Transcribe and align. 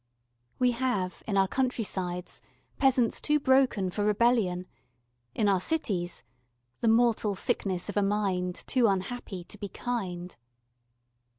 We 0.57 0.71
have, 0.71 1.21
in 1.27 1.37
our 1.37 1.47
countrysides, 1.47 2.41
peasants 2.79 3.21
too 3.21 3.39
broken 3.39 3.91
for 3.91 4.03
rebellion, 4.03 4.65
in 5.35 5.47
our 5.47 5.59
cities. 5.61 6.23
The 6.79 6.87
mortal 6.87 7.35
sickness 7.35 7.87
of 7.87 7.95
a 7.97 8.01
mind 8.01 8.55
Too 8.65 8.87
unhappy 8.87 9.43
to 9.43 9.59
be 9.59 9.69
kind. 9.69 10.35